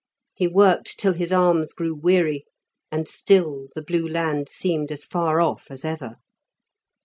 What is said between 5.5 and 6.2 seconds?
as ever.